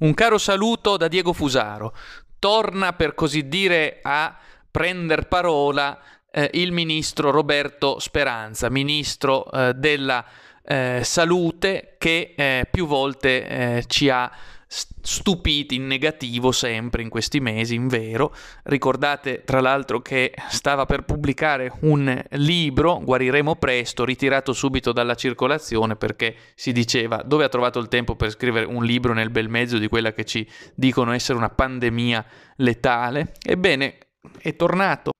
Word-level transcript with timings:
Un 0.00 0.14
caro 0.14 0.38
saluto 0.38 0.96
da 0.96 1.08
Diego 1.08 1.32
Fusaro. 1.32 1.92
Torna 2.38 2.92
per 2.92 3.14
così 3.16 3.48
dire 3.48 3.98
a 4.00 4.36
prender 4.70 5.26
parola 5.26 5.98
eh, 6.30 6.50
il 6.52 6.70
ministro 6.70 7.32
Roberto 7.32 7.98
Speranza, 7.98 8.70
ministro 8.70 9.50
eh, 9.50 9.74
della 9.74 10.24
eh, 10.62 11.00
salute 11.02 11.96
che 11.98 12.32
eh, 12.36 12.68
più 12.70 12.86
volte 12.86 13.48
eh, 13.48 13.84
ci 13.88 14.08
ha 14.08 14.30
stupiti 14.68 15.76
in 15.76 15.86
negativo 15.86 16.52
sempre 16.52 17.02
in 17.02 17.08
questi 17.08 17.40
mesi, 17.40 17.74
in 17.74 17.88
vero. 17.88 18.34
Ricordate 18.64 19.42
tra 19.44 19.60
l'altro 19.60 20.00
che 20.00 20.34
stava 20.50 20.84
per 20.84 21.02
pubblicare 21.04 21.72
un 21.80 22.22
libro, 22.32 23.00
Guariremo 23.02 23.56
presto, 23.56 24.04
ritirato 24.04 24.52
subito 24.52 24.92
dalla 24.92 25.14
circolazione 25.14 25.96
perché 25.96 26.36
si 26.54 26.72
diceva 26.72 27.22
dove 27.24 27.44
ha 27.44 27.48
trovato 27.48 27.78
il 27.78 27.88
tempo 27.88 28.14
per 28.14 28.30
scrivere 28.30 28.66
un 28.66 28.84
libro 28.84 29.14
nel 29.14 29.30
bel 29.30 29.48
mezzo 29.48 29.78
di 29.78 29.88
quella 29.88 30.12
che 30.12 30.24
ci 30.24 30.48
dicono 30.74 31.12
essere 31.12 31.38
una 31.38 31.50
pandemia 31.50 32.24
letale. 32.56 33.32
Ebbene, 33.42 33.98
è 34.38 34.54
tornato 34.54 35.12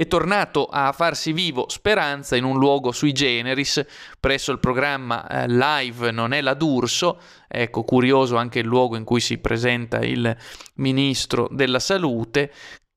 è 0.00 0.06
tornato 0.06 0.64
a 0.64 0.92
farsi 0.92 1.30
vivo 1.34 1.68
Speranza 1.68 2.34
in 2.34 2.44
un 2.44 2.58
luogo 2.58 2.90
sui 2.90 3.12
generis 3.12 3.84
presso 4.18 4.50
il 4.50 4.58
programma 4.58 5.26
eh, 5.26 5.46
Live 5.46 6.10
Non 6.10 6.32
è 6.32 6.40
la 6.40 6.54
D'Urso, 6.54 7.20
ecco 7.46 7.82
curioso 7.84 8.36
anche 8.36 8.60
il 8.60 8.64
luogo 8.64 8.96
in 8.96 9.04
cui 9.04 9.20
si 9.20 9.36
presenta 9.36 9.98
il 9.98 10.34
ministro 10.76 11.48
della 11.50 11.80
salute, 11.80 12.50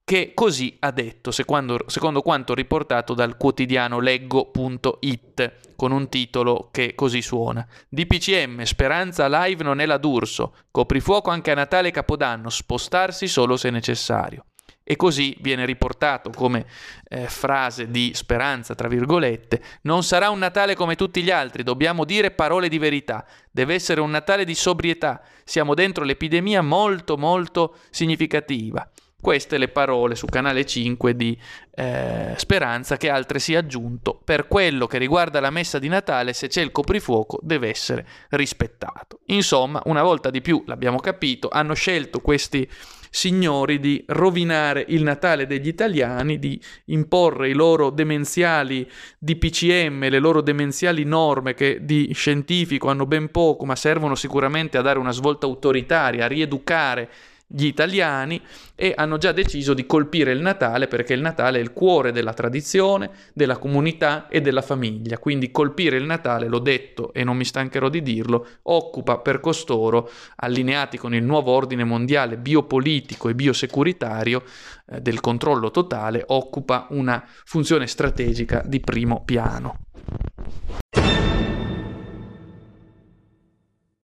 che 0.06 0.32
così 0.34 0.78
ha 0.80 0.92
detto, 0.92 1.32
secondo, 1.32 1.84
secondo 1.88 2.22
quanto 2.22 2.54
riportato 2.54 3.14
dal 3.14 3.36
quotidiano 3.36 4.00
leggo.it, 4.00 5.76
con 5.76 5.92
un 5.92 6.08
titolo 6.08 6.70
che 6.72 6.96
così 6.96 7.22
suona. 7.22 7.68
DPCM, 7.90 8.62
Speranza 8.62 9.28
Live 9.28 9.62
non 9.62 9.82
è 9.82 9.86
la 9.86 9.98
D'Urso, 9.98 10.56
coprifuoco 10.72 11.30
anche 11.30 11.52
a 11.52 11.56
Natale 11.56 11.90
e 11.90 11.92
Capodanno, 11.92 12.50
spostarsi 12.50 13.28
solo 13.28 13.58
se 13.58 13.70
necessario. 13.72 14.46
E 14.84 14.96
così 14.98 15.36
viene 15.40 15.66
riportato 15.66 16.30
come 16.30 16.66
eh, 17.08 17.28
frase 17.28 17.90
di 17.90 18.12
speranza, 18.14 18.76
tra 18.76 18.90
virgolette, 18.90 19.62
non 19.84 20.04
sarà 20.04 20.30
un 20.30 20.40
Natale 20.40 20.76
come 20.76 20.96
tutti 20.96 21.24
gli 21.24 21.32
altri, 21.32 21.64
dobbiamo 21.64 22.04
dire 22.04 22.32
parole 22.32 22.68
di 22.68 22.78
verità, 22.78 23.26
deve 23.50 23.76
essere 23.76 24.02
un 24.02 24.10
Natale 24.10 24.44
di 24.44 24.56
sobrietà, 24.56 25.22
siamo 25.46 25.74
dentro 25.74 26.04
l'epidemia 26.04 26.62
molto 26.62 27.18
molto 27.18 27.78
significativa. 27.92 28.86
Queste 29.24 29.58
le 29.58 29.70
parole 29.70 30.16
su 30.16 30.26
Canale 30.26 30.66
5 30.66 31.16
di 31.16 31.40
eh, 31.76 32.34
Speranza 32.36 32.98
che 32.98 33.10
altresì 33.10 33.56
aggiunto, 33.56 34.20
per 34.22 34.50
quello 34.50 34.86
che 34.86 34.98
riguarda 34.98 35.40
la 35.40 35.50
messa 35.50 35.80
di 35.80 35.88
Natale, 35.88 36.34
se 36.34 36.48
c'è 36.48 36.62
il 36.62 36.74
coprifuoco 36.74 37.40
deve 37.42 37.70
essere 37.70 38.06
rispettato. 38.32 39.22
Insomma, 39.28 39.82
una 39.86 40.04
volta 40.04 40.30
di 40.30 40.42
più, 40.42 40.62
l'abbiamo 40.66 41.00
capito, 41.00 41.48
hanno 41.48 41.74
scelto 41.74 42.20
questi 42.20 42.70
signori 43.10 43.80
di 43.80 44.04
rovinare 44.08 44.84
il 44.90 45.04
Natale 45.04 45.48
degli 45.48 45.70
italiani, 45.70 46.38
di 46.38 46.62
imporre 46.88 47.48
i 47.48 47.54
loro 47.54 47.92
demenziali 47.92 48.86
DPCM, 49.20 50.10
le 50.10 50.20
loro 50.20 50.42
demenziali 50.42 51.06
norme 51.06 51.54
che 51.54 51.78
di 51.86 52.12
scientifico 52.12 52.90
hanno 52.90 53.06
ben 53.06 53.32
poco, 53.32 53.64
ma 53.64 53.78
servono 53.78 54.16
sicuramente 54.16 54.78
a 54.78 54.82
dare 54.82 55.00
una 55.00 55.12
svolta 55.12 55.46
autoritaria, 55.46 56.26
a 56.26 56.28
rieducare 56.28 57.10
gli 57.48 57.66
italiani 57.66 58.42
e 58.76 58.94
hanno 58.96 59.18
già 59.18 59.32
deciso 59.32 59.74
di 59.74 59.86
colpire 59.86 60.32
il 60.32 60.42
Natale 60.42 60.88
perché 60.88 61.14
il 61.14 61.22
Natale 61.22 61.60
è 61.60 61.62
il 61.62 61.72
cuore 61.72 62.12
della 62.12 62.34
tradizione, 62.34 63.12
della 63.34 63.58
comunità 63.58 64.28
e 64.28 64.42
della 64.42 64.62
famiglia. 64.62 65.20
Quindi 65.20 65.52
colpire 65.52 65.98
il 65.98 66.06
Natale, 66.06 66.48
l'ho 66.48 66.60
detto 66.60 67.14
e 67.14 67.24
non 67.24 67.38
mi 67.38 67.46
stancherò 67.46 67.90
di 67.90 68.02
dirlo, 68.02 68.48
occupa 68.64 69.20
per 69.20 69.40
costoro, 69.40 70.10
allineati 70.38 70.98
con 70.98 71.14
il 71.14 71.24
nuovo 71.24 71.52
ordine 71.52 71.84
mondiale 71.84 72.38
biopolitico 72.38 73.30
e 73.30 73.36
biosecuritario 73.36 74.44
eh, 74.88 75.02
del 75.02 75.20
controllo 75.20 75.70
totale, 75.70 76.24
occupa 76.28 76.88
una 76.90 77.24
funzione 77.46 77.88
strategica 77.88 78.64
di 78.66 78.80
primo 78.80 79.24
piano. 79.24 79.83